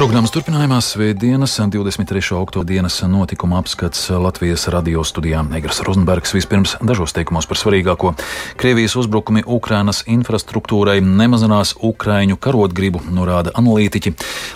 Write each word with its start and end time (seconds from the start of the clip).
Programmas 0.00 0.32
turpinājumā 0.32 0.78
Svētdienas, 0.80 1.58
23. 1.60 2.22
oktobra 2.38 2.64
dienas 2.70 2.94
notikuma 3.04 3.58
apskats 3.60 4.06
Latvijas 4.08 4.62
radio 4.72 5.02
studijā 5.04 5.42
Negras 5.44 5.82
Rozenbergs 5.84 6.32
vispirms 6.32 6.72
dažos 6.80 7.12
teikumos 7.12 7.44
par 7.44 7.60
svarīgāko. 7.60 8.14
Krievijas 8.56 8.96
uzbrukumi 8.96 9.42
Ukrainas 9.44 10.00
infrastruktūrai 10.08 11.02
nemazinās 11.04 11.74
Ukraiņu 11.84 12.40
karotgribu, 12.40 13.04
norāda 13.12 13.52
analītiķi. 13.60 14.14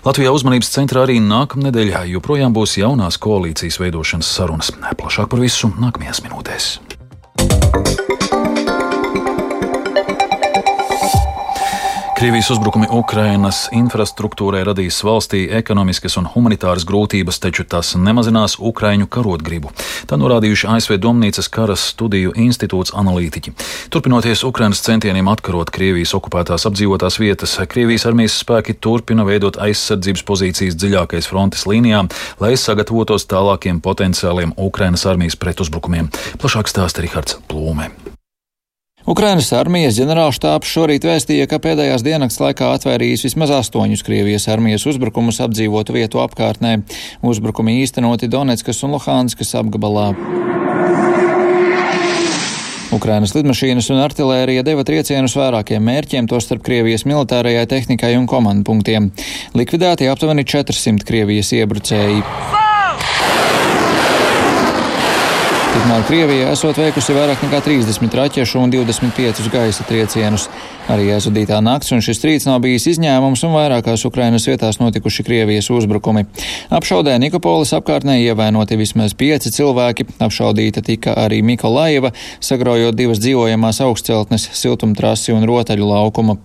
Latvijā 0.09 0.33
uzmanības 0.33 0.73
centrā 0.79 1.05
arī 1.05 1.19
nākamnedēļ 1.21 1.93
joprojām 2.15 2.57
būs 2.57 2.79
jaunās 2.81 3.21
koalīcijas 3.21 3.83
veidošanas 3.85 4.33
sarunas. 4.39 4.73
Plašāk 4.97 5.29
par 5.29 5.45
visu 5.45 5.69
nākamajās 5.77 6.25
minūtēs. 6.25 6.73
Krievijas 12.25 12.55
uzbrukumi 12.55 12.87
Ukrainas 12.89 13.67
infrastruktūrai 13.77 14.63
radīs 14.65 15.03
valstī 15.05 15.43
ekonomiskas 15.59 16.15
un 16.17 16.25
humanitāras 16.33 16.87
grūtības, 16.89 17.37
taču 17.37 17.67
tas 17.69 17.91
nemazinās 18.01 18.55
Ukraiņu 18.65 19.11
karotgribu. 19.13 19.69
Tā 20.09 20.17
norādījuši 20.17 20.71
ASV 20.73 20.97
Domnīcas 21.05 21.51
karas 21.53 21.85
studiju 21.91 22.33
institūts 22.47 22.95
analītiķi. 22.97 23.53
Turpinoties 23.93 24.47
Ukrainas 24.49 24.81
centieniem 24.89 25.29
atkarot 25.35 25.69
Krievijas 25.69 26.17
okupētās 26.17 26.65
apdzīvotās 26.71 27.21
vietas, 27.21 27.59
Krievijas 27.69 28.09
armijas 28.09 28.41
spēki 28.41 28.79
turpina 28.81 29.29
veidot 29.29 29.61
aizsardzības 29.61 30.25
pozīcijas 30.25 30.81
dziļākais 30.81 31.29
frontes 31.29 31.69
līnijā, 31.69 32.07
lai 32.41 32.57
sagatavotos 32.57 33.29
tālākiem 33.29 33.85
potenciāliem 33.85 34.57
Ukrainas 34.57 35.05
armijas 35.05 35.37
pretuzbrukumiem. 35.37 36.09
Plašāk 36.41 36.73
stāsta 36.73 37.05
Rihards 37.05 37.37
Plūme. 37.53 37.93
Ukrainas 39.05 39.51
armijas 39.53 39.99
ģenerālštāps 39.99 40.71
šorīt 40.73 41.05
vēstīja, 41.05 41.45
ka 41.45 41.59
pēdējās 41.61 42.01
dienas 42.07 42.39
laikā 42.41 42.71
atvērījis 42.79 43.27
vismaz 43.27 43.53
astoņus 43.53 44.01
Krievijas 44.07 44.49
armijas 44.49 44.87
uzbrukumus 44.89 45.43
apdzīvotu 45.45 45.93
vietu 45.93 46.23
apkārtnē. 46.25 46.79
Uzbrukumi 47.21 47.83
īstenoti 47.83 48.31
Donetskas 48.33 48.81
un 48.87 48.97
Luhānskas 48.97 49.53
apgabalā. 49.61 50.09
Ukrainas 52.97 53.37
lidmašīnas 53.37 53.93
un 53.93 54.01
artilērija 54.07 54.65
deva 54.65 54.89
triecienus 54.89 55.37
vairākiem 55.37 55.85
mērķiem, 55.85 56.31
tostarp 56.31 56.65
Krievijas 56.65 57.05
militārajai 57.05 57.69
tehnikai 57.69 58.15
un 58.17 58.25
komandu 58.31 58.71
punktiem. 58.71 59.13
Likvidēti 59.53 60.09
aptuveni 60.09 60.49
400 60.49 61.05
Krievijas 61.05 61.53
iebrucēji. 61.59 62.64
Tikmēr 65.85 66.05
Krievija 66.09 66.45
esot 66.49 66.79
veikusi 66.81 67.13
vairāk 67.13 67.43
nekā 67.45 67.59
30 67.61 68.15
raķešu 68.17 68.57
un 68.57 68.71
25 68.73 69.51
gaisa 69.53 69.85
triecienus. 69.85 70.47
Arī 70.89 71.11
aizvadītā 71.13 71.59
nakts 71.65 71.93
un 71.93 72.01
šis 72.05 72.23
rīts 72.25 72.47
nav 72.49 72.63
bijis 72.65 72.87
izņēmums, 72.95 73.43
un 73.45 73.53
vairākās 73.53 74.07
Ukrainas 74.09 74.47
vietās 74.49 74.79
notikuši 74.81 75.27
Krievijas 75.27 75.69
uzbrukumi. 75.73 76.25
Apšaudē 76.73 77.19
Nikopolis 77.21 77.75
apkārtnē 77.77 78.17
ievainoti 78.23 78.79
vismaz 78.81 79.13
pieci 79.13 79.53
cilvēki, 79.53 80.07
apšaudīta 80.25 80.81
tika 80.85 81.19
arī 81.21 81.43
Mikolaiva, 81.45 82.15
sagrojot 82.41 82.97
divas 82.97 83.21
dzīvojamās 83.21 83.83
augstceltnes, 83.85 84.49
siltumtrasi 84.57 85.37
un 85.37 85.45
rotaļu 85.49 85.91
laukumu. 85.91 86.39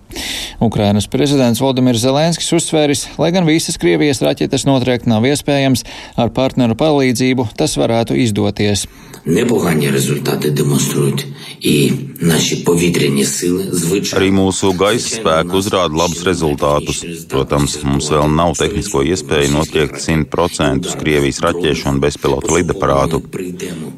Ukrainas 0.60 1.08
prezidents 1.08 1.64
Valdemirs 1.64 2.04
Zelenskis 2.04 2.52
uzsvēris, 2.60 3.06
lai 3.16 3.32
gan 3.32 3.48
visas 3.48 3.80
Krievijas 3.80 4.20
raķetes 4.20 4.68
notriekt 4.68 5.08
nav 5.08 5.24
iespējams, 5.32 5.86
ar 6.20 6.28
partneru 6.36 6.76
palīdzību 6.76 7.54
tas 7.56 7.80
varētu 7.80 8.20
izdoties. 8.20 8.84
Непогані 9.29 9.89
результати 9.91 10.49
демонструють 10.49 11.25
і 11.61 11.91
наші 12.19 12.55
повітряні 12.55 13.25
сили 13.25 13.65
звичайно. 13.71 14.25
Arī 14.25 14.31
mūsu 14.31 14.69
gaisa 14.77 15.17
spēki 15.17 15.55
uzrāda 15.57 15.97
labus 15.97 16.21
rezultātus. 16.27 17.01
Protams, 17.31 17.79
mums 17.83 18.09
vēl 18.13 18.29
nav 18.29 18.53
tehnisko 18.59 19.01
iespēju 19.01 19.49
notriekt 19.55 19.97
100% 19.97 20.93
Krievijas 21.01 21.41
raķešu 21.45 21.89
un 21.89 21.99
bezpilotu 22.03 22.53
lidaparātu. 22.57 23.23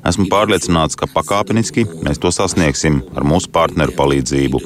Esmu 0.07 0.29
pārliecināts, 0.31 0.95
ka 0.95 1.11
pakāpeniski 1.11 1.83
mēs 2.05 2.23
to 2.23 2.31
sasniegsim 2.31 3.03
ar 3.15 3.27
mūsu 3.27 3.51
partneru 3.51 3.95
palīdzību. 3.99 4.63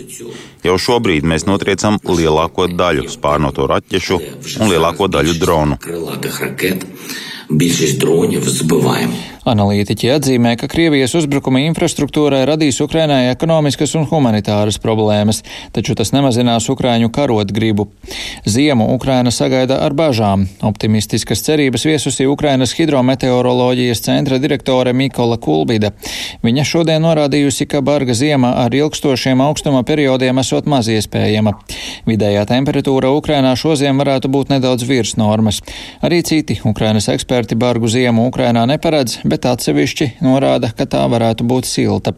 Jau 0.67 0.77
šobrīd 0.77 1.25
mēs 1.25 1.47
notriecam 1.49 1.97
lielāko 2.05 2.69
daļu 2.69 3.09
spārnoto 3.09 3.65
raķešu 3.71 4.21
un 4.61 4.69
lielāko 4.69 5.09
daļu 5.09 5.39
dronu. 5.41 5.81
Більшість 7.51 7.97
дронів 7.97 8.49
збиваємо. 8.49 9.13
Analītiķi 9.46 10.08
atzīmē, 10.10 10.56
ka 10.58 10.66
Krievijas 10.66 11.12
uzbrukumi 11.14 11.60
infrastruktūrai 11.68 12.40
radīs 12.48 12.80
Ukrainai 12.82 13.28
ekonomiskas 13.30 13.92
un 13.94 14.08
humanitāras 14.10 14.80
problēmas, 14.82 15.44
taču 15.70 15.94
tas 15.94 16.10
nemazinās 16.10 16.66
Ukraiņu 16.72 17.12
karot 17.14 17.52
gribu. 17.54 17.86
Ziemu 18.42 18.88
Ukraina 18.96 19.30
sagaida 19.30 19.76
ar 19.86 19.94
bažām. 19.94 20.48
Optimistiskas 20.66 21.44
cerības 21.46 21.86
viesusi 21.86 22.26
Ukrainas 22.26 22.74
hidrometeoroloģijas 22.74 24.02
centra 24.08 24.40
direktore 24.42 24.90
Mikola 24.92 25.38
Kulbida. 25.38 25.92
Viņa 26.42 26.66
šodien 26.66 27.06
norādījusi, 27.06 27.68
ka 27.70 27.84
barga 27.86 28.18
ziema 28.18 28.56
ar 28.64 28.74
ilgstošiem 28.74 29.44
augstuma 29.46 29.84
periodiem 29.86 30.42
esot 30.42 30.66
maz 30.66 30.90
iespējama. 30.90 31.54
Vidējā 32.10 32.42
temperatūra 32.50 33.14
Ukrainā 33.14 33.54
šoziem 33.54 34.02
varētu 34.02 34.32
būt 34.32 34.56
nedaudz 34.56 34.82
virs 34.90 35.14
normas. 35.20 35.62
Arī 36.02 36.24
citi 36.26 36.58
Ukrainas 36.66 37.06
eksperti 37.14 37.54
bargu 37.54 37.86
ziemu 37.86 38.26
Ukrainā 38.26 38.66
neparedz, 38.66 39.20
bet 39.22 39.35
bet 39.36 39.48
atsevišķi 39.52 40.14
norāda, 40.24 40.72
ka 40.72 40.88
tā 40.88 41.04
varētu 41.12 41.44
būt 41.44 41.68
silta. 41.68 42.16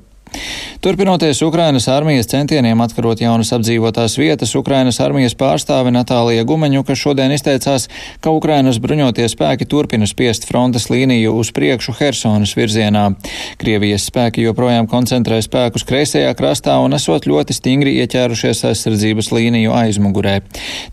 Turpinoties 0.84 1.42
Ukrainas 1.42 1.88
armijas 1.90 2.28
centieniem 2.30 2.80
atkarot 2.84 3.20
jaunas 3.20 3.50
apdzīvotās 3.56 4.14
vietas, 4.20 4.54
Ukrainas 4.58 5.00
armijas 5.02 5.34
pārstāve 5.38 5.90
Natālija 5.94 6.44
Gumeņuka 6.46 6.94
šodien 6.94 7.32
izteicās, 7.34 7.88
ka 8.22 8.30
Ukrainas 8.34 8.78
bruņotie 8.82 9.26
spēki 9.32 9.66
turpina 9.66 10.06
spiest 10.06 10.46
frontes 10.46 10.86
līniju 10.92 11.34
uz 11.40 11.50
priekšu 11.56 11.96
Hersonas 11.98 12.54
virzienā. 12.58 13.08
Krievijas 13.58 14.06
spēki 14.10 14.44
joprojām 14.46 14.86
koncentrē 14.90 15.40
spēkus 15.42 15.86
kreisajā 15.88 16.30
krastā 16.38 16.78
un 16.84 16.94
esot 16.94 17.26
ļoti 17.26 17.56
stingri 17.56 17.96
ieķērušies 18.04 18.64
aizsardzības 18.70 19.32
līniju 19.34 19.74
aizmugurē. 19.74 20.38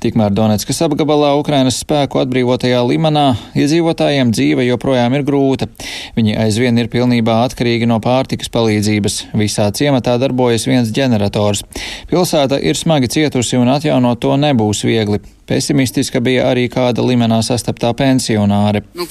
Tikmēr 0.02 0.34
Donetskas 0.36 0.82
apgabalā 0.88 1.36
Ukrainas 1.40 1.78
spēku 1.84 2.24
atbrīvotajā 2.24 2.82
Limanā 2.90 3.28
iedzīvotājiem 3.54 4.34
dzīve 4.34 4.66
joprojām 4.72 5.18
ir 5.18 5.26
grūta. 5.28 5.70
Viņi 6.18 6.38
aizvien 6.42 6.82
ir 6.82 6.90
pilnībā 6.94 7.44
atkarīgi 7.46 7.90
no 7.90 8.02
pārtikas 8.04 8.52
palīdzības. 8.54 9.25
Visā 9.34 9.70
ciematā 9.76 10.18
darbojas 10.22 10.68
viens 10.70 10.92
ģenerators. 10.96 11.64
Pilsēta 12.12 12.60
ir 12.62 12.78
smagi 12.78 13.10
cietusi 13.18 13.58
un 13.58 13.74
atjaunot 13.74 14.22
to 14.22 14.36
nebūs 14.38 14.86
viegli. 14.86 15.22
Pesimistiska 15.46 16.20
bija 16.26 16.48
arī 16.50 16.66
kāda 16.74 17.04
limenā 17.06 17.38
sastaptā 17.46 17.92
pensionāre. 17.94 18.82
Nu, 18.98 19.06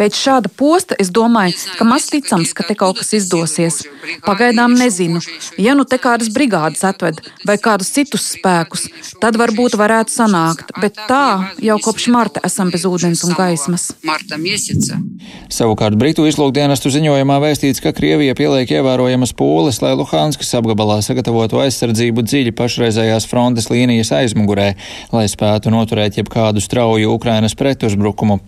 Pēc 0.00 0.16
šāda 0.16 0.48
posta 0.48 0.96
es 1.02 1.10
domāju, 1.12 1.58
ka 1.76 1.84
maz 1.84 2.06
ticams, 2.08 2.54
ka 2.56 2.64
te 2.64 2.76
kaut 2.78 3.02
kas 3.02 3.12
izdosies. 3.18 3.82
Pagaidām 4.24 4.72
nezinu. 4.80 5.20
Ja 5.60 5.74
nu 5.76 5.84
te 5.84 5.98
kādas 6.00 6.30
brigādes 6.32 6.84
atved 6.88 7.20
vai 7.44 7.58
kādus 7.60 7.92
citus 7.92 8.24
spēkus, 8.32 8.86
tad 9.20 9.36
varbūt 9.36 9.76
varētu 9.76 10.14
sanākt, 10.14 10.72
bet 10.80 10.96
tā 11.10 11.52
jau 11.60 11.76
kopš 11.84 12.08
marta 12.14 12.40
esam 12.48 12.72
bez 12.72 12.88
ūdens 12.88 13.26
un 13.28 13.36
gaismas. 13.36 13.90
Savukārt 15.52 16.00
Britu 16.00 16.24
izlūkdienestu 16.30 16.94
ziņojumā 16.96 17.38
vēstīts, 17.44 17.84
ka 17.84 17.92
Krievija 17.96 18.34
pieliek 18.38 18.72
ievērojamas 18.78 19.36
pūles, 19.36 19.82
lai 19.84 19.92
Luhanskas 20.00 20.54
apgabalā 20.56 21.02
sagatavotu 21.04 21.60
aizsardzību 21.60 22.24
dziļi 22.24 22.56
pašreizējās 22.56 23.28
frontes 23.28 23.65
frontes 23.66 23.70
līnijas 23.70 24.12
aizmugurē, 24.12 24.74
lai 25.12 25.26
spētu 25.28 25.70
noturēt 25.70 26.16
jebkādu 26.18 26.60
strauju 26.60 27.14
Ukrainas 27.14 27.54
pretuzbrukumu. 27.54 28.40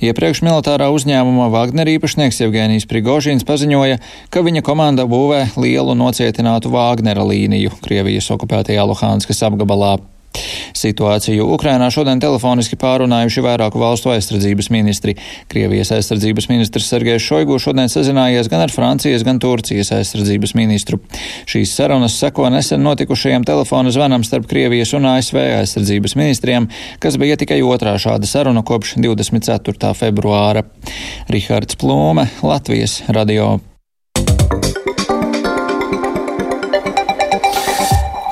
Iepriekš 0.00 0.42
militārā 0.42 0.90
uzņēmuma 0.90 1.50
Wagner 1.50 1.86
īpašnieks 1.86 2.42
Evgenijs 2.44 2.86
Prigožins 2.86 3.44
paziņoja, 3.44 3.98
ka 4.30 4.42
viņa 4.42 4.62
komanda 4.62 5.06
būvē 5.06 5.54
lielu 5.56 5.94
nocietinātu 5.94 6.70
Wagnera 6.70 7.24
līniju 7.24 7.70
Krievijas 7.82 8.30
okupētajā 8.30 8.84
Luhanskas 8.86 9.42
apgabalā. 9.42 10.13
Situāciju 10.74 11.46
Ukrainā 11.54 11.88
šodien 11.94 12.20
telefoniski 12.22 12.76
pārunājuši 12.80 13.44
vairāku 13.44 13.80
valstu 13.80 14.10
aizsardzības 14.12 14.70
ministri. 14.74 15.14
Krievijas 15.50 15.92
aizsardzības 15.96 16.48
ministrs 16.50 16.88
Sergejs 16.90 17.24
Šoigu 17.24 17.58
šodien 17.62 17.90
sazinājies 17.92 18.50
gan 18.52 18.64
ar 18.66 18.74
Francijas, 18.74 19.24
gan 19.26 19.40
Turcijas 19.42 19.92
aizsardzības 19.96 20.54
ministru. 20.58 21.00
Šīs 21.50 21.74
sarunas 21.76 22.16
seko 22.20 22.48
nesen 22.52 22.82
notikušajam 22.84 23.46
telefona 23.48 23.92
zvanam 23.94 24.24
starp 24.26 24.48
Krievijas 24.50 24.94
un 24.98 25.08
ASV 25.14 25.40
aizsardzības 25.60 26.16
ministriem, 26.20 26.70
kas 27.02 27.18
bija 27.20 27.38
tikai 27.40 27.62
otrā 27.64 27.96
šāda 28.00 28.28
saruna 28.28 28.64
kopš 28.66 28.96
24. 28.98 29.94
februāra. 29.98 30.66
Rihards 31.30 31.78
Plūme, 31.80 32.28
Latvijas 32.42 33.02
radio. 33.08 33.54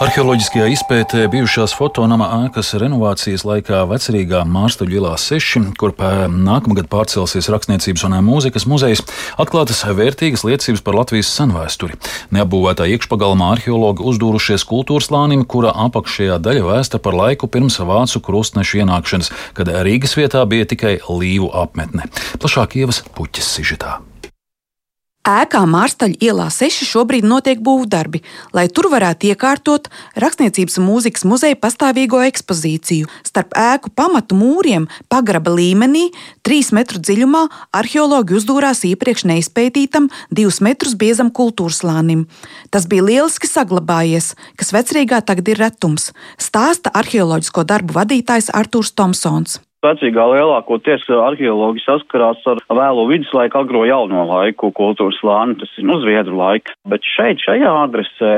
Arheoloģiskajā 0.02 0.64
izpētē 0.72 1.20
bijušās 1.30 1.76
fotonama 1.78 2.26
ēkas 2.40 2.72
renovācijas 2.80 3.44
laikā 3.46 3.84
vecerīgā 3.86 4.40
Mārstaļu 4.50 4.96
ielā 4.98 5.12
6, 5.20 5.68
kur 5.78 5.94
nākamgad 6.32 6.88
pārcelsies 6.90 7.46
Rakstniecības 7.54 8.02
un 8.08 8.16
mūzikas 8.26 8.66
muzejs, 8.66 9.04
atklātas 9.38 9.84
vērtīgas 9.86 10.42
liecības 10.48 10.82
par 10.82 10.98
Latvijas 10.98 11.30
senvēsturi. 11.36 12.00
Neapbūvētā 12.34 12.90
iekšpagalmā 12.96 13.52
arheologi 13.54 14.02
uzdūrušies 14.10 14.66
kultūras 14.66 15.12
lānim, 15.14 15.46
kura 15.46 15.70
apakšējā 15.86 16.42
daļa 16.42 16.66
vēsta 16.66 16.98
par 16.98 17.14
laiku 17.22 17.46
pirms 17.46 17.78
vācu 17.78 18.26
krustnešu 18.26 18.82
ienākšanas, 18.82 19.30
kad 19.54 19.70
Rīgas 19.86 20.18
vietā 20.18 20.42
bija 20.50 20.66
tikai 20.74 20.96
līvu 21.06 21.54
apmetne. 21.62 22.10
Plašāk 22.42 22.80
ievas 22.82 23.04
puķis 23.14 23.54
sižetā. 23.60 24.00
Ēkā 25.22 25.60
Mārstaļa 25.70 26.18
ielā 26.18 26.48
6 26.50 26.82
šobrīd 26.82 27.22
notiek 27.22 27.60
būvdarbi, 27.62 28.24
lai 28.58 28.64
tur 28.66 28.88
varētu 28.90 29.28
iekārtot 29.30 29.86
Rakstniecības 30.18 30.80
mūzikas 30.82 31.22
muzeja 31.30 31.54
pastāvīgo 31.62 32.18
ekspozīciju. 32.26 33.06
Starp 33.22 33.54
ēku 33.54 33.94
pamatu 33.94 34.34
mūriem 34.34 34.88
pagraba 35.06 35.54
līmenī, 35.54 36.08
3 36.42 36.74
metru 36.74 36.98
dziļumā, 36.98 37.44
arheologi 37.70 38.34
uzdūrās 38.34 38.82
iepriekš 38.90 39.28
neizpētītam 39.30 40.10
2 40.34 40.58
metrus 40.66 40.98
biezam 40.98 41.30
kultūras 41.30 41.84
lānim. 41.86 42.26
Tas 42.74 42.90
bija 42.90 43.06
lieliski 43.06 43.46
saglabājies, 43.46 44.34
kas 44.58 44.74
vecrīgā 44.74 45.22
tagad 45.22 45.54
ir 45.54 45.62
retums, 45.62 46.10
stāsta 46.34 46.90
arheoloģisko 46.90 47.62
darbu 47.62 48.02
vadītājs 48.02 48.50
Artūrs 48.50 48.90
Tomsons. 48.98 49.62
Vecīgā 49.82 50.22
lielākoties 50.30 51.08
arheologi 51.10 51.82
saskarās 51.82 52.44
ar 52.46 52.60
vēlo 52.70 53.08
viduslaiku, 53.08 53.64
agro 53.64 53.80
jauno 53.82 54.22
laiku 54.28 54.70
kultūras 54.70 55.18
lāni, 55.26 55.56
tas 55.58 55.72
ir 55.74 55.88
nu 55.88 55.96
zviedru 55.98 56.36
laika. 56.38 56.76
Bet 56.86 57.02
šeit, 57.02 57.42
šajā 57.42 57.72
adresē, 57.80 58.34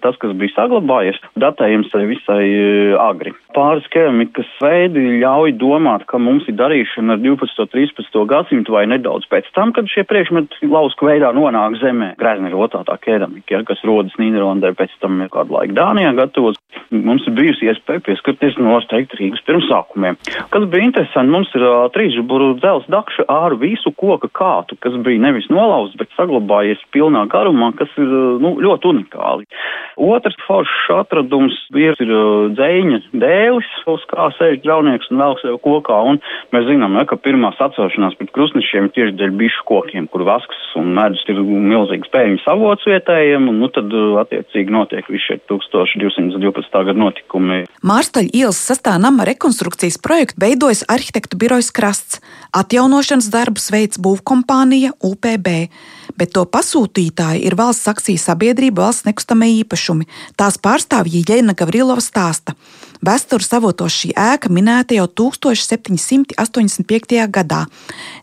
tas, 0.00 0.16
kas 0.22 0.32
bija 0.40 0.54
saglabājies, 0.54 1.20
datējums 1.36 1.92
ir 2.00 2.06
visai 2.14 2.44
e, 2.48 2.70
agri. 2.96 3.34
Pāris 3.52 3.84
keramikas 3.92 4.48
veidi 4.60 5.20
ļauj 5.20 5.52
domāt, 5.60 6.06
ka 6.08 6.16
mums 6.20 6.48
ir 6.48 6.56
darīšana 6.56 7.18
ar 7.18 7.20
12. 7.20 7.60
un 7.60 7.70
13. 7.76 8.16
gadsimtu 8.32 8.72
vai 8.72 8.86
nedaudz 8.88 9.28
pēc 9.28 9.52
tam, 9.56 9.76
kad 9.76 9.92
šie 9.92 10.06
priekšmeti 10.08 10.68
lausku 10.72 11.10
veidā 11.10 11.34
nonāk 11.36 11.76
zemē. 11.82 12.14
Grezni 12.20 12.48
ir 12.48 12.56
otrā 12.56 12.80
tā 12.88 12.96
keramika, 13.04 13.52
ja, 13.52 13.62
kas 13.68 13.84
rodas 13.84 14.16
Nīderlandē, 14.20 14.72
pēc 14.80 14.96
tam 15.04 15.20
ir 15.20 15.32
kādu 15.32 15.58
laiku 15.58 15.76
Dānijā 15.76 16.16
gatavos. 16.16 16.56
Mums 16.88 17.24
ir 17.28 17.36
bijusi 17.36 17.68
iespēja 17.68 18.04
pieskarties 18.08 18.56
noteikti 18.60 19.20
Rīgas 19.20 19.44
pirmsākumiem. 19.48 20.20
Kas 20.52 20.68
bija 20.72 20.85
interesanti, 20.86 21.32
mums 21.32 21.50
ir 21.56 21.64
uh, 21.66 21.86
trīsžuburu 21.94 22.54
dzels 22.60 22.86
dakša 22.92 23.26
ar 23.32 23.56
visu 23.60 23.92
koka 23.98 24.30
kātu, 24.32 24.78
kas 24.82 24.96
bija 25.06 25.22
nevis 25.26 25.48
nolauzts, 25.52 25.96
bet 26.00 26.12
saglabājies 26.16 26.82
pilnā 26.94 27.26
garumā, 27.32 27.72
kas 27.78 27.92
ir 28.00 28.06
uh, 28.06 28.38
nu, 28.42 28.54
ļoti 28.62 28.90
unikāli. 28.92 29.48
Otrs 29.96 30.38
foršs 30.46 30.90
atradums 30.96 31.56
ir, 31.74 31.96
ir 32.02 32.12
uh, 32.12 32.48
dzēņa 32.56 33.02
dēlis, 33.16 33.70
uz 33.90 34.06
kā 34.10 34.30
sēž 34.38 34.60
draunieks 34.64 35.10
un 35.12 35.22
vēl 35.22 35.36
sev 35.42 35.58
kokā, 35.64 35.98
un 36.12 36.20
mēs 36.54 36.68
zinām, 36.70 36.96
ne, 36.98 37.04
ka 37.08 37.18
pirmās 37.20 37.60
atcelšanās 37.62 38.18
pret 38.20 38.32
krustnešiem 38.36 38.90
tieši 38.94 39.16
dēļ 39.18 39.36
bišu 39.40 39.66
kokiem, 39.68 40.08
kur 40.12 40.26
vasks 40.28 40.62
un 40.78 40.92
medus 40.96 41.24
ir 41.30 41.40
milzīgs 41.42 42.10
pēļņas 42.12 42.46
avots 42.52 42.86
vietējiem, 42.88 43.48
un 43.50 43.60
nu 43.62 43.70
tad 43.72 43.92
attiecīgi 44.22 44.74
notiek 44.74 45.08
visi 45.10 45.30
šie 45.30 45.38
1212. 45.50 46.84
gada 46.88 46.98
notikumi. 47.00 47.62
Mārstaļa 47.86 48.32
ielas 48.36 48.60
sastāvnama 48.68 49.26
rekonstrukcijas 49.28 49.98
projektu 50.02 50.40
veidojas 50.42 50.75
darbojas 50.76 50.84
arhitektu 50.88 51.36
birojas 51.36 51.70
Krasts, 51.70 52.20
atjaunošanas 52.52 53.30
darbus 53.30 53.70
veids 53.70 53.98
būvkompānija 53.98 54.92
UPB, 55.00 55.68
bet 56.16 56.32
to 56.32 56.44
pasūtītāji 56.44 57.46
ir 57.46 57.54
valsts 57.56 57.88
akciju 57.88 58.18
sabiedrība 58.18 58.82
valsts 58.82 59.04
nekustamie 59.06 59.62
īpašumi. 59.62 60.06
Tās 60.36 60.58
pārstāvja 60.58 61.22
Jēna 61.28 61.54
Gavrilova 61.54 62.00
stāsta. 62.00 62.54
Vēstures 63.00 63.52
avotos 63.52 63.92
šī 63.92 64.12
ēka 64.16 64.48
minēta 64.48 64.94
jau 64.96 65.06
1785. 65.06 67.28
gadā. 67.28 67.66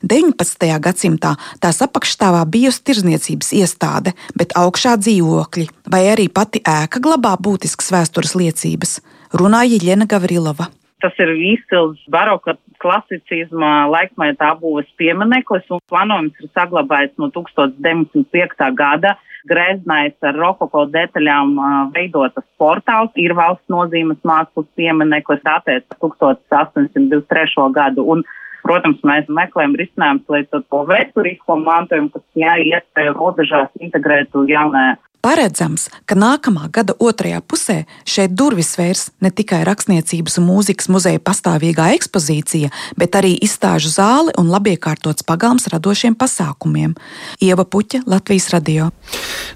19. 0.01 0.79
gadsimtā 0.79 1.35
tās 1.59 1.81
apakšstāvā 1.81 2.45
bijusi 2.45 2.83
tirzniecības 2.83 3.53
iestāde, 3.53 4.13
bet 4.35 4.53
augšā 4.57 4.97
dzīvokļi, 4.97 5.69
vai 5.89 6.07
arī 6.11 6.29
pati 6.29 6.59
ēka 6.59 6.99
glabā 6.99 7.37
būtiskas 7.37 7.91
vēstures 7.93 8.35
liecības, 8.35 8.99
runāja 9.33 9.77
Jēna 9.81 10.05
Gavrilova. 10.09 10.82
Tas 11.03 11.17
ir 11.19 11.33
izcils 11.35 11.99
baroka 12.07 12.53
klasicisma 12.79 13.89
laikmetā 13.91 14.53
būves 14.61 14.87
piemineklis 14.99 15.65
un 15.75 15.81
planojums 15.91 16.39
ir 16.39 16.51
saglabāts 16.55 17.17
no 17.19 17.27
1905. 17.35 18.69
gada. 18.79 19.17
Greznais 19.51 20.15
ar 20.23 20.37
rokoko 20.39 20.85
detaļām 20.87 21.57
veidotas 21.91 22.45
portāls 22.61 23.11
ir 23.19 23.35
valsts 23.35 23.67
nozīmes 23.73 24.21
mākslas 24.23 24.69
piemineklis 24.79 25.43
attiec 25.43 25.83
1823. 25.99 27.67
gadu. 27.75 28.07
Un, 28.15 28.23
protams, 28.63 29.03
mēs 29.03 29.27
meklējam 29.27 29.75
risinājumus, 29.81 30.29
lai 30.31 30.45
to 30.47 30.85
vēsturisko 30.87 31.59
mantojumu, 31.65 32.13
kas 32.15 32.45
jāiespēja 32.45 33.17
robežās 33.17 33.75
integrētu 33.83 34.47
jaunajā 34.47 34.95
Paredzams, 35.23 35.85
ka 36.03 36.17
nākamā 36.19 36.65
gada 36.75 36.91
otrajā 36.99 37.37
pusē 37.47 37.75
šeit 38.03 38.33
durvis 38.35 38.73
vērs 38.75 39.05
ne 39.23 39.29
tikai 39.31 39.61
rakstniecības 39.63 40.35
un 40.41 40.49
mūzikas 40.49 40.89
muzeja 40.91 41.21
pastāvīgā 41.23 41.85
ekspozīcija, 41.95 42.67
bet 42.99 43.15
arī 43.15 43.31
izstāžu 43.47 43.87
zāle 43.93 44.33
un 44.35 44.51
labiekārtots 44.51 45.23
pagalms 45.23 45.69
radošiem 45.71 46.17
pasākumiem. 46.19 46.97
Ieva 47.39 47.63
Puķa, 47.63 48.01
Latvijas 48.03 48.49
radio. 48.51 48.89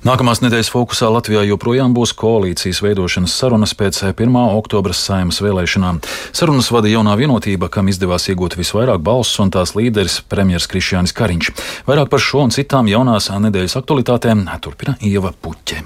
Nākamās 0.07 0.39
nedēļas 0.45 0.71
fokusā 0.71 1.11
Latvijā 1.11 1.43
joprojām 1.49 1.91
būs 1.91 2.15
koalīcijas 2.15 2.79
veidošanas 2.87 3.35
sarunas 3.35 3.75
pēc 3.75 4.05
1. 4.13 4.39
oktobra 4.55 4.95
saimas 4.95 5.41
vēlēšanām. 5.43 5.99
Sarunas 6.31 6.71
vada 6.71 6.87
jaunā 6.87 7.19
vienotība, 7.19 7.67
kam 7.67 7.91
izdevās 7.91 8.29
iegūt 8.31 8.55
visvairāk 8.55 9.03
balsu, 9.03 9.43
un 9.43 9.51
tās 9.51 9.75
līderis 9.75 10.21
premjerministrs 10.31 10.71
Krišjānis 10.71 11.17
Kariņš. 11.19 11.53
Vairāk 11.91 12.15
par 12.15 12.23
šo 12.23 12.47
un 12.47 12.55
citām 12.55 12.87
jaunās 12.87 13.27
nedēļas 13.35 13.81
aktualitātēm 13.83 14.47
turpina 14.63 14.95
Ieva 15.03 15.35
Puķa 15.35 15.56
puķe. 15.57 15.83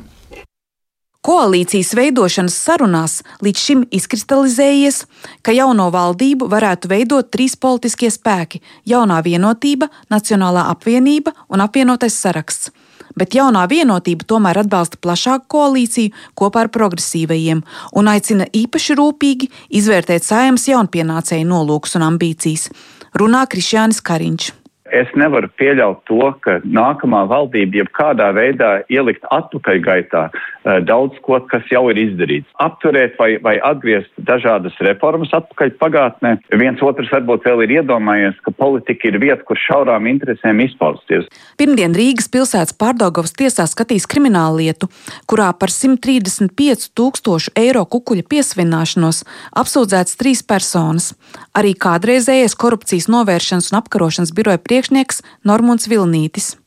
Koalīcijas 1.22 1.92
veidošanas 1.94 2.56
sarunās 2.58 3.20
līdz 3.46 3.62
šim 3.62 3.82
izkristalizējies, 3.94 5.04
ka 5.46 5.54
jauno 5.54 5.92
valdību 5.94 6.48
varētu 6.50 6.90
veidot 6.90 7.30
trīs 7.30 7.54
politiskie 7.56 8.10
spēki- 8.10 8.62
jaunā 8.92 9.22
vienotība, 9.22 9.90
Nacionālā 10.10 10.66
apvienība 10.74 11.34
un 11.50 11.62
apvienotais 11.62 12.18
saraksts. 12.18 12.72
Bet 13.16 13.36
jaunā 13.36 13.68
vienotība 13.68 14.26
tomēr 14.26 14.64
atbalsta 14.64 14.98
plašāku 14.98 15.46
koalīciju 15.48 16.12
kopā 16.34 16.62
ar 16.62 16.70
progresīvajiem 16.70 17.62
un 17.94 18.06
aicina 18.06 18.46
īpaši 18.46 18.96
rūpīgi 18.96 19.50
izvērtēt 19.70 20.24
saimnes 20.24 20.66
jaunpienācēju 20.66 21.46
nolūkus 21.46 21.96
un 21.96 22.02
ambīcijas, 22.02 22.70
runā 23.14 23.46
Krišjānis 23.46 24.02
Kariņš 24.02 24.61
es 24.92 25.10
nevaru 25.18 25.50
pieļaut 25.60 26.04
to, 26.10 26.20
ka 26.44 26.60
nākamā 26.66 27.24
valdība 27.32 27.82
jebkādā 27.82 28.30
veidā 28.36 28.72
ielikt 28.92 29.26
atpakaļgaitā 29.34 30.24
eh, 30.30 30.80
daudz 30.88 31.18
ko, 31.26 31.40
kas 31.52 31.66
jau 31.72 31.84
ir 31.92 32.00
izdarīts. 32.02 32.50
Apturēt 32.64 33.18
vai, 33.20 33.34
vai 33.44 33.56
atgriezt 33.72 34.12
dažādas 34.28 34.76
reformas 34.86 35.34
atpakaļ 35.36 35.74
pagātnē. 35.82 36.36
Viens 36.62 36.84
otrs 36.86 37.12
varbūt 37.14 37.48
vēl 37.48 37.66
ir 37.66 37.76
iedomājies, 37.80 38.38
ka 38.46 38.54
politika 38.56 39.10
ir 39.10 39.20
vieta, 39.24 39.42
kur 39.48 39.60
šaurām 39.60 40.10
interesēm 40.12 40.62
izpausties. 40.66 41.28
Pirmdien 41.60 41.96
Rīgas 41.98 42.30
pilsētas 42.32 42.76
pārdaugavas 42.78 43.36
tiesā 43.38 43.68
skatīs 43.70 44.08
kriminālu 44.10 44.62
lietu, 44.62 44.92
kurā 45.30 45.52
par 45.58 45.74
135 45.74 46.92
tūkstošu 46.98 47.56
eiro 47.60 47.86
kukuļa 47.90 48.28
piesvināšanos 48.32 49.24
apsūdzēts 49.62 50.18
trīs 50.20 50.44
personas. 50.46 51.12
Arī 51.58 51.74
kādreizējais 51.76 52.56
korupcijas 52.60 53.10
novēršanas 53.12 53.72
un 53.72 53.82
apkarošanas 53.82 54.34
biroja 54.36 54.62
priekšsēdētājs 54.62 54.81
priekšnieks 54.82 55.22
Normunds 55.46 55.86
Vilnītis. 55.86 56.58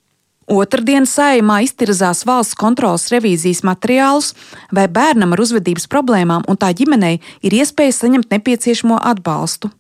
Otradien 0.46 1.06
saimā 1.08 1.62
iztirzās 1.64 2.22
valsts 2.28 2.54
kontrolas 2.54 3.08
revīzijas 3.10 3.64
materiālus, 3.64 4.34
vai 4.70 4.86
bērnam 4.86 5.32
ar 5.32 5.40
uzvedības 5.40 5.88
problēmām 5.88 6.44
un 6.46 6.58
tā 6.60 6.70
ģimenei 6.76 7.18
ir 7.42 7.56
iespēja 7.56 7.96
saņemt 7.96 8.30
nepieciešamo 8.30 9.00
atbalstu. 9.00 9.72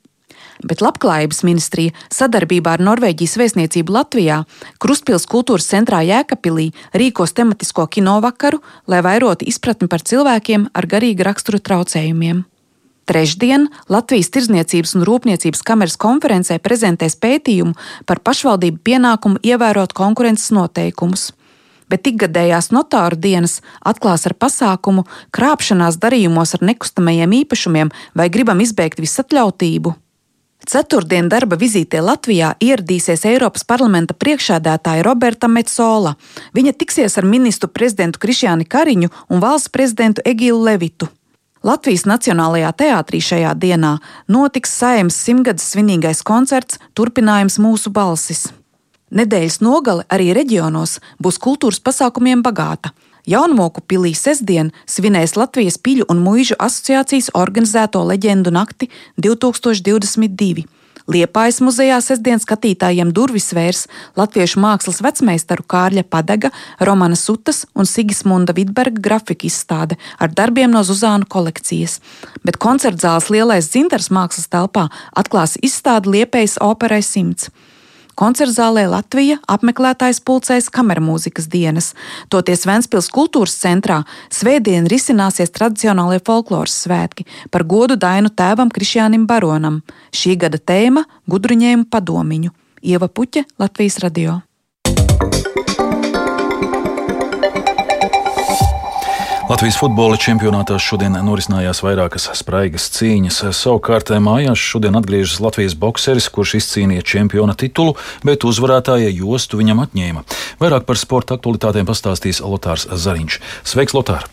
Bet 0.64 0.80
Labklājības 0.80 1.42
ministrija 1.44 1.92
sadarbībā 2.14 2.78
ar 2.78 2.82
Norvēģijas 2.82 3.36
vēstniecību 3.38 3.92
Latvijā 3.92 4.40
Kruspils 4.80 5.28
kultūras 5.28 5.68
centrā 5.68 6.00
Jēkabpilī 6.06 6.70
rīkos 6.94 7.36
tematisko 7.36 7.86
kinovakaru, 7.86 8.62
lai 8.88 9.02
vairotu 9.04 9.46
izpratni 9.50 9.90
par 9.90 10.02
cilvēkiem 10.02 10.70
ar 10.72 10.88
garīga 10.88 11.28
rakstura 11.28 11.60
traucējumiem. 11.60 12.46
Trešdien 13.04 13.68
Latvijas 13.92 14.30
Tirzniecības 14.32 14.94
un 14.96 15.04
Rūpniecības 15.04 15.60
kameras 15.66 15.96
konferencē 16.00 16.56
prezentēs 16.64 17.18
pētījumu 17.20 17.74
par 18.08 18.22
pašvaldību 18.24 18.80
pienākumu 18.80 19.42
ievērot 19.44 19.92
konkurences 19.96 20.48
noteikumus. 20.56 21.32
Bet 21.92 22.08
ikgadējās 22.08 22.70
notāru 22.72 23.18
dienas 23.20 23.58
atklās 23.84 24.24
ar 24.24 24.32
pasākumu 24.40 25.04
krāpšanās 25.36 25.98
darījumos 26.00 26.56
ar 26.56 26.64
nekustamajiem 26.64 27.34
īpašumiem 27.42 27.92
vai 28.16 28.30
gribam 28.32 28.64
izbeigt 28.64 29.02
visatļautību. 29.04 29.92
Ceturtdien 30.64 31.28
darba 31.28 31.58
vizītē 31.60 32.00
Latvijā 32.00 32.54
ieradīsies 32.64 33.26
Eiropas 33.28 33.66
parlamenta 33.68 34.16
priekšādātāja 34.16 35.04
Roberta 35.04 35.50
Metsola. 35.52 36.14
Viņa 36.56 36.72
tiksies 36.80 37.18
ar 37.20 37.28
ministru 37.28 37.68
prezidentu 37.68 38.22
Krišjāni 38.22 38.64
Kariņu 38.64 39.12
un 39.28 39.44
valsts 39.44 39.68
prezidentu 39.68 40.24
Egilu 40.24 40.64
Levitu. 40.64 41.10
Latvijas 41.64 42.02
Nacionālajā 42.04 42.74
teātrī 42.76 43.22
šajā 43.24 43.54
dienā 43.56 43.94
notiks 44.28 44.74
saimnes 44.82 45.16
simtgades 45.16 45.64
svinīgais 45.72 46.20
koncerts 46.20 46.76
Turpinājums 46.92 47.56
mūsu 47.56 47.88
balsis. 47.88 48.50
Nedēļas 49.08 49.62
nogale 49.64 50.04
arī 50.12 50.34
reģionos 50.36 50.98
būs 51.24 51.40
kultūras 51.40 51.80
pasākumiem 51.80 52.42
bagāta. 52.44 52.92
Jaunmoku 53.24 53.80
pilī 53.88 54.12
sestdien 54.12 54.74
svinēs 54.84 55.38
Latvijas 55.40 55.80
Piļu 55.80 56.04
un 56.12 56.20
Mūžu 56.20 56.58
asociācijas 56.60 57.30
organizēto 57.32 58.04
leģendu 58.12 58.52
nakti 58.52 58.90
2022. 59.16 60.66
Liepājas 61.04 61.58
muzejā 61.60 61.98
sestdien 62.00 62.40
skatītājiem 62.40 63.10
durvis 63.12 63.50
vērs 63.52 63.82
latviešu 64.16 64.62
mākslas 64.62 65.02
vecmeistaru 65.04 65.66
Kārļa 65.68 66.06
Padega, 66.08 66.48
Romana 66.80 67.18
Sutas 67.20 67.66
un 67.76 67.84
Sigismunda 67.84 68.54
Vidberga 68.56 69.02
grafika 69.04 69.44
izstāde 69.44 69.98
ar 70.16 70.32
darbiem 70.32 70.72
no 70.72 70.80
Zuzānu 70.80 71.28
kolekcijas. 71.28 71.98
Bet 72.40 72.56
koncertzāles 72.56 73.28
lielais 73.28 73.68
dzintars 73.68 74.08
mākslas 74.08 74.48
telpā 74.48 74.88
atklās 75.12 75.58
izstādi 75.60 76.16
Liepējas 76.16 76.56
operai 76.64 77.02
simts. 77.04 77.52
Koncertzālē 78.14 78.84
Latvija 78.86 79.40
apmeklētājs 79.50 80.20
pulcēs 80.22 80.70
kameramūzikas 80.74 81.48
dienas. 81.50 81.92
Toties 82.30 82.62
Ventspils 82.68 83.10
kultūras 83.14 83.56
centrā 83.58 84.02
svētdien 84.30 84.86
risināsies 84.90 85.50
tradicionālie 85.54 86.20
folkloras 86.22 86.76
svētki 86.84 87.26
par 87.50 87.66
godu 87.66 87.98
Dainu 87.98 88.30
tēvam 88.30 88.70
Krišjānam 88.70 89.26
Baronam. 89.26 89.82
Šī 90.14 90.38
gada 90.38 90.58
tēma- 90.58 91.04
gudruņēmu 91.30 91.90
padomiņu. 91.90 92.50
Ieva 92.82 93.08
Puķe, 93.08 93.44
Latvijas 93.58 93.98
radio. 93.98 94.42
Latvijas 99.44 99.76
futbola 99.76 100.16
čempionātā 100.16 100.78
šodien 100.80 101.18
norisinājās 101.20 101.82
vairākas 101.84 102.30
spraigas 102.38 102.86
cīņas. 102.94 103.42
Savukārt 103.52 104.08
mājās 104.24 104.56
šodien 104.56 104.96
atgriežas 104.96 105.42
Latvijas 105.44 105.76
bokseris, 105.76 106.30
kurš 106.32 106.54
izcīnīja 106.62 107.04
čempiona 107.04 107.52
titulu, 107.52 107.92
bet 108.24 108.46
uzvarētāja 108.48 109.12
jostu 109.12 109.60
viņam 109.60 109.84
atņēma. 109.84 110.24
Vairāk 110.64 110.88
par 110.88 110.96
sporta 110.96 111.36
aktualitātēm 111.36 111.84
pastāstīs 111.84 112.40
Lotārs 112.40 112.88
Zariņš. 112.88 113.38
Sveiks, 113.68 113.92
Lotār! 113.92 114.24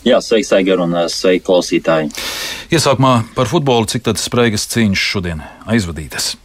Jā, 0.00 0.22
sveiks, 0.24 0.54
Aigar, 0.56 0.80
un 0.80 0.96
sveiki, 1.12 1.44
klausītāji! 1.44 2.08
Iesākumā 2.72 3.18
par 3.36 3.52
futbolu, 3.52 3.84
cik 3.92 4.08
tad 4.08 4.22
spraigas 4.22 4.64
cīņas 4.72 5.08
šodien 5.12 5.44
aizvadītas? 5.68 6.38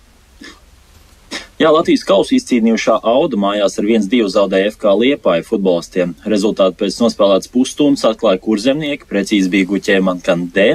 Jā, 1.63 1.70
Latvijas 1.72 2.01
kausa 2.03 2.34
izcīnījušā 2.36 2.98
Auda 3.08 3.38
mājās 3.39 3.77
ar 3.79 3.86
1-2 3.88 4.25
zaudēja 4.34 4.74
FK 4.74 4.91
Liepāja 5.00 5.46
futbolistiem. 5.48 6.12
Rezultātu 6.27 6.75
pēc 6.82 6.98
nospēlētas 7.00 7.48
pusstundas 7.53 8.03
atklāja 8.10 8.41
kurzemnieki, 8.43 9.08
precīzi 9.08 9.48
bija 9.53 9.70
Guķēman 9.70 10.20
Kandē. 10.25 10.67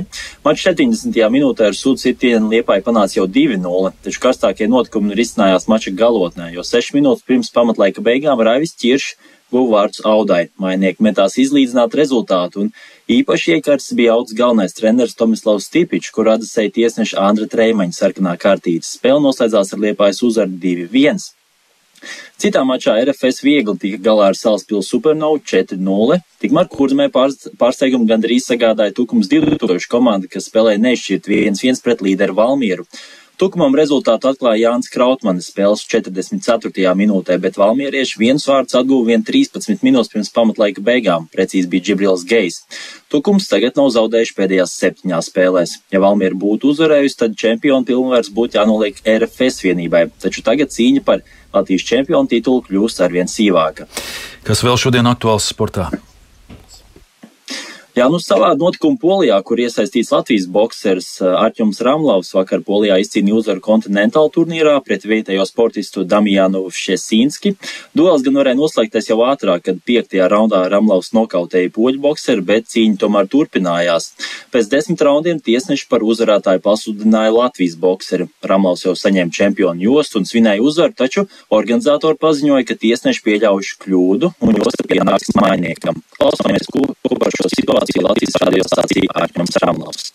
Mačs 0.47 0.65
70. 0.65 1.13
minūtē 1.35 1.69
ar 1.69 1.77
sūdu 1.77 2.01
sitienu 2.01 2.49
Liepāja 2.55 2.87
panāca 2.87 3.19
jau 3.19 3.27
2-0, 3.29 3.93
taču 4.07 4.23
karstākie 4.23 4.71
notikumi 4.73 5.19
risinājās 5.19 5.69
mača 5.69 5.93
galotnē, 5.93 6.55
jo 6.57 6.65
6 6.65 6.97
minūtes 6.97 7.29
pirms 7.29 7.53
pamatlaika 7.53 8.01
beigām 8.09 8.41
Raivis 8.41 8.73
Čiršs 8.81 9.19
guva 9.53 9.83
vārds 9.83 10.01
Audai. 10.09 10.47
Mainieki 10.57 11.05
metās 11.05 11.37
izlīdzināt 11.37 12.01
rezultātu, 12.01 12.65
un 12.65 12.73
īpaši 13.09 13.57
iekārts 13.57 13.95
bija 13.97 14.15
Audas 14.19 14.37
galvenais 14.37 14.77
treneris 14.77 15.17
Tomislavs 15.19 15.67
Stipičs, 15.71 16.13
kur 16.15 16.29
atdasēja 16.35 16.75
tiesneša 16.77 17.25
Andra 17.25 17.49
Treimaņa 17.51 17.97
sarkanā 17.97 18.37
kārtītes. 18.41 18.95
Spēle 18.99 19.23
noslēdzās 19.25 19.75
ar 19.75 19.85
liepājas 19.87 20.23
uzvaru 20.29 20.57
2-1. 20.63 21.29
Citā 22.39 22.63
mačā 22.63 22.95
RFS 23.03 23.43
viegli 23.43 23.75
tika 23.83 23.99
galā 24.03 24.29
ar 24.31 24.37
Salaspils 24.39 24.87
Supernovu 24.93 25.41
4-0, 25.43 26.21
tikmēr 26.39 26.69
kurzmē 26.71 27.09
pārsteigumu 27.11 28.07
gandrīz 28.07 28.47
sagādāja 28.47 28.95
Tukums 28.95 29.31
2000 29.33 29.91
komanda, 29.91 30.31
kas 30.31 30.47
spēlēja 30.47 30.79
nešķirt 30.85 31.27
1-1 31.27 31.83
pret 31.83 32.05
līderu 32.07 32.39
Valmieru. 32.39 32.87
Tukumam 33.39 33.77
rezultātu 33.79 34.27
atklāja 34.33 34.65
Jānis 34.65 34.89
Krautmanis 34.91 35.47
spēles 35.53 35.85
44. 35.87 36.73
minūtē, 36.99 37.37
bet 37.39 37.55
valmierieši 37.61 38.19
viens 38.19 38.43
vārds 38.51 38.75
atguva 38.75 39.13
vien 39.13 39.23
13 39.23 39.85
minūtes 39.87 40.11
pirms 40.11 40.33
pamatlaika 40.35 40.83
beigām, 40.83 41.29
precīzi 41.31 41.71
bija 41.71 41.87
Džibrils 41.87 42.25
Gejs. 42.27 42.65
Tukums 43.07 43.47
tagad 43.47 43.79
nav 43.79 43.93
zaudējuši 43.95 44.35
pēdējās 44.41 44.75
septiņās 44.81 45.31
spēlēs. 45.31 45.77
Ja 45.95 46.03
Valmiera 46.03 46.35
būtu 46.35 46.73
uzvarējusi, 46.75 47.19
tad 47.23 47.39
čempionu 47.39 47.87
pilnvērs 47.87 48.33
būtu 48.35 48.59
jānoliek 48.59 48.99
RFS 49.07 49.63
vienībai, 49.69 50.09
taču 50.19 50.43
tagad 50.43 50.75
cīņa 50.75 51.07
par 51.07 51.23
Latvijas 51.55 51.87
čempionu 51.87 52.35
titulu 52.35 52.67
kļūst 52.67 53.07
arvien 53.07 53.31
sīvāka. 53.31 53.87
Kas 54.43 54.67
vēl 54.67 54.83
šodien 54.83 55.07
aktuāls 55.15 55.47
sportā? 55.55 55.93
Jā, 57.99 58.05
nu 58.07 58.21
savā 58.23 58.53
notikuma 58.55 58.95
Polijā, 59.03 59.35
kur 59.43 59.59
iesaistīts 59.59 60.13
Latvijas 60.13 60.45
bokseris 60.55 61.07
eh, 61.19 61.33
Arķums 61.35 61.81
Ramlavs, 61.83 62.29
vakar 62.37 62.61
Polijā 62.63 62.95
izcīnīja 63.03 63.35
uzvaru 63.41 63.63
kontinentāla 63.65 64.31
turnīrā 64.31 64.77
pret 64.87 65.03
vietējo 65.03 65.43
sportistu 65.49 66.05
Damjānu 66.07 66.61
Šesinski. 66.71 67.57
Duels 67.99 68.23
gan 68.23 68.39
varēja 68.39 68.59
noslēgties 68.61 69.11
jau 69.11 69.17
ātrāk, 69.27 69.65
kad 69.67 69.81
piektajā 69.89 70.29
raundā 70.31 70.61
Ramlavs 70.71 71.11
nokautēja 71.17 71.73
poļu 71.75 71.99
bokseru, 72.05 72.45
bet 72.47 72.69
cīņa 72.71 73.01
tomēr 73.03 73.27
turpinājās. 73.33 74.13
Pēc 74.55 74.71
desmit 74.71 75.03
raundiem 75.03 75.43
tiesneši 75.43 75.89
par 75.91 76.07
uzvarētāju 76.07 76.63
pasludināja 76.69 77.35
Latvijas 77.35 77.75
bokseri. 77.83 78.29
Ramlavs 78.47 78.87
jau 78.87 78.95
saņēma 78.95 79.35
čempionu 79.35 79.89
jostu 79.89 80.23
un 80.23 80.31
svinēja 80.31 80.63
uzvaru, 80.63 80.95
taču 81.03 81.27
organizatori 81.51 82.23
paziņoja, 82.23 82.69
ka 82.71 82.79
tiesneši 82.79 83.27
pieļaujuši 83.27 83.77
kļūdu 83.83 84.33
un 84.39 84.63
josta 84.63 84.87
pienāks 84.87 85.35
mainniekam. 85.41 85.99
Klausāmies, 86.15 86.71
ko 86.71 86.87
par 87.19 87.35
šo 87.35 87.51
situāciju 87.51 87.88
informāciju 87.89 88.05
Latvijas 88.05 88.37
radiostācija 88.43 89.13
Ārķams 89.23 89.59
Ramlovs. 89.65 90.13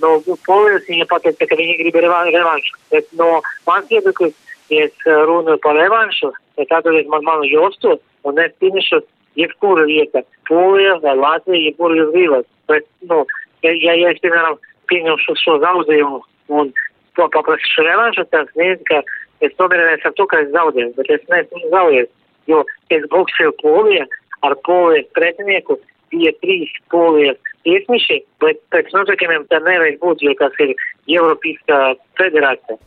No 0.00 0.20
polijas 0.46 0.86
viņa 0.88 1.06
pateica, 1.10 1.46
ka 1.46 1.56
viņi 1.56 1.78
grib 1.80 1.96
revanšu, 1.96 2.76
bet 2.90 3.06
no 3.18 3.40
mans 3.66 3.88
viedoklis, 3.90 4.34
ja 4.70 4.86
es 4.86 4.94
runāju 5.06 5.58
par 5.62 5.74
revanšu, 5.74 6.32
tad 6.56 6.66
atdodiet 6.78 7.08
man 7.08 7.24
manu 7.24 7.44
jostu 7.44 7.98
un 8.24 8.38
es 8.38 8.52
finišu 8.60 9.02
jebkuru 9.36 9.86
vietu, 9.86 10.22
Polija 10.48 10.98
vai 11.02 11.16
Latvija, 11.16 11.70
jebkuru 11.70 11.96
jūs 11.96 12.12
gribat. 12.14 12.46
Bet, 12.68 12.86
nu, 13.02 13.24
ja, 13.62 13.72
ja 13.72 14.10
es, 14.10 14.22
piemēram, 14.22 14.58
pieņemšu 14.90 15.36
šo 15.42 15.58
zaudējumu 15.62 16.22
un 16.54 16.72
to 17.18 17.26
paprasīšu 17.34 17.86
revanšu, 17.86 18.26
tas 18.30 18.50
nezinu, 18.58 18.86
ka 18.86 19.02
es 19.46 19.54
nomierināšu 19.58 20.10
ar 20.10 20.16
to, 20.18 20.26
ka 20.30 20.42
es 20.44 20.50
zaudēju, 20.54 20.94
bet 20.98 21.14
es 21.14 21.26
neesmu 21.30 21.62
zaudējis, 21.74 22.10
jo 22.50 22.64
es 22.94 23.06
boksēju 23.10 23.54
Poliju 23.62 24.06
ar 24.46 24.54
Polijas 24.66 25.10
pretinieku, 25.18 25.78
bija 26.12 26.32
trīs 26.42 26.74
polijas 26.92 27.38
tiesneši, 27.66 28.20
bet 28.42 28.62
pēc 28.74 28.92
noteikumiem 28.96 29.46
tā 29.50 29.60
nevajag 29.64 29.98
būt, 30.04 30.24
jo 30.26 30.36
tas 30.40 30.62
ir 30.64 30.74
Eiropiskā 31.08 31.80
federācija. 32.20 32.80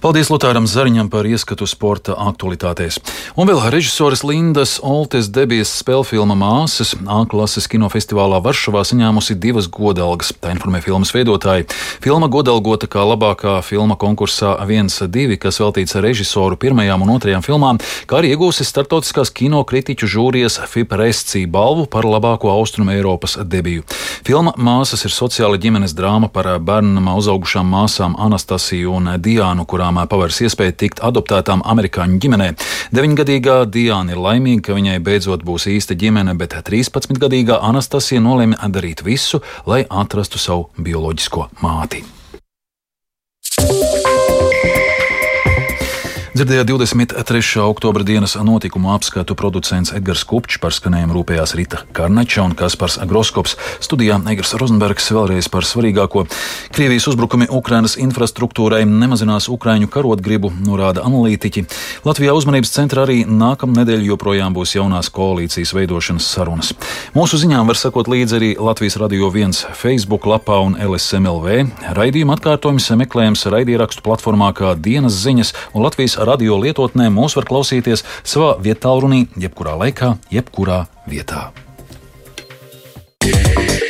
Paldies 0.00 0.30
Lutāram 0.32 0.64
Zariņam 0.64 1.10
par 1.12 1.26
ieskatu 1.28 1.66
sporta 1.68 2.14
aktualitātēs. 2.16 2.96
Un 3.36 3.44
vēl 3.50 3.58
režisoras 3.68 4.22
Lindas 4.24 4.78
Oltes 4.80 5.26
debijas 5.28 5.74
spēļu 5.82 6.06
filma 6.08 6.32
Māsas 6.40 6.94
A 7.04 7.18
klases 7.28 7.68
kinofestivālā 7.68 8.38
Varšavā 8.40 8.80
saņēmusi 8.88 9.36
divas 9.36 9.68
godalgas. 9.68 10.30
Tā 10.32 10.54
informē 10.54 10.80
filmas 10.80 11.12
veidotāji. 11.12 11.66
Filma 12.00 12.30
godalgota 12.32 12.88
kā 12.88 13.04
labākā 13.04 13.58
filma 13.60 13.98
konkursā 14.00 14.54
1-2, 14.64 15.36
kas 15.42 15.60
veltīts 15.60 15.98
režisoru 16.00 16.56
pirmajām 16.56 17.04
un 17.04 17.12
otrajām 17.18 17.44
filmām, 17.44 17.82
kā 18.08 18.22
arī 18.22 18.32
iegūsi 18.32 18.64
startautiskās 18.64 19.28
kino 19.36 19.60
kritiķu 19.68 20.08
žūrijas 20.16 20.62
FIPRESCI 20.64 21.44
balvu 21.44 21.84
par 21.92 22.08
labāko 22.08 22.48
Austrumu 22.54 22.96
Eiropas 22.96 23.36
debiju. 23.44 23.84
Filma 24.24 24.56
Māsas 24.56 25.04
ir 25.04 25.12
sociāla 25.12 25.60
ģimenes 25.60 25.92
drāma 25.92 26.32
par 26.32 26.54
bērnamā 26.56 27.20
uzaugušām 27.20 27.68
māsām 27.76 28.16
Anastasiju 28.16 28.96
un 28.96 29.12
Diānu, 29.20 29.68
kurām 29.68 29.89
tiešām 29.90 30.08
pavērs 30.08 30.40
iespēju 30.46 30.74
tikt 30.78 31.00
adoptētām 31.02 31.62
amerikāņu 31.64 32.18
ģimenē. 32.22 32.48
Deviņgadīgā 32.94 33.66
Diana 33.66 34.12
ir 34.12 34.18
laimīga, 34.18 34.70
ka 34.70 34.76
viņai 34.76 35.00
beidzot 35.02 35.42
būs 35.44 35.66
īsta 35.66 35.94
ģimene, 35.94 36.36
bet 36.38 36.54
13-gadīgā 36.54 37.60
Anastasija 37.60 38.20
nolēma 38.20 38.56
darīt 38.70 39.02
visu, 39.02 39.42
lai 39.66 39.84
atrastu 39.88 40.38
savu 40.38 40.70
bioloģisko 40.78 41.50
māti. 41.62 42.04
Dzirdējāt 46.40 46.70
23. 46.72 47.60
oktobra 47.60 48.00
dienas 48.00 48.32
notikumu 48.40 48.94
apskatu 48.94 49.34
producents 49.36 49.90
Edgars 49.92 50.22
Kupčs 50.24 50.56
par 50.56 50.72
skanējumu 50.72 51.12
rūpējās 51.18 51.50
Rita 51.58 51.82
Karnača 51.92 52.46
un 52.46 52.54
Kaspars 52.56 52.94
Groskops. 53.04 53.58
Studijā 53.84 54.16
Egars 54.32 54.54
Rozenbergs 54.56 55.10
vēlreiz 55.12 55.50
par 55.52 55.68
svarīgāko. 55.68 56.22
Krievijas 56.72 57.10
uzbrukumi 57.12 57.50
Ukrainas 57.52 57.98
infrastruktūrai 58.00 58.86
nemazinās 58.88 59.50
Ukraiņu 59.52 59.90
karotgribu, 59.92 60.48
norāda 60.64 61.04
analītiķi. 61.04 61.66
Latvijā 62.08 62.32
uzmanības 62.38 62.72
centrā 62.72 63.04
arī 63.04 63.18
nākamnedēļ 63.28 64.08
joprojām 64.08 64.56
būs 64.56 64.72
jaunās 64.78 65.12
koalīcijas 65.12 65.74
veidošanas 65.76 66.30
sarunas. 66.38 66.72
Mūsu 67.12 67.42
ziņām 67.44 67.68
var 67.68 67.76
sekot 67.76 68.08
līdzi 68.08 68.38
arī 68.40 68.50
Latvijas 68.56 68.96
Radio 69.04 69.28
1 69.28 69.76
Facebook 69.76 70.24
lapā 70.24 70.56
un 70.64 70.80
LSMLV. 70.88 71.60
Raidījuma 72.00 72.40
atkārtojums 72.40 72.88
meklējams 73.04 73.44
raidierakstu 73.52 74.08
platformā 74.08 74.54
kā 74.56 74.72
dienas 74.72 75.20
ziņas 75.20 75.52
un 75.74 75.84
Latvijas 75.84 76.16
radio 76.30 76.60
lietotnē 76.62 77.10
mūs 77.12 77.36
var 77.38 77.48
klausīties 77.50 78.06
savā 78.22 78.54
vietā, 78.62 78.94
runī, 79.02 79.26
jebkurā 79.40 79.76
laikā, 79.84 80.14
jebkurā 80.32 80.84
vietā. 81.10 81.50
Yeah. 83.20 83.89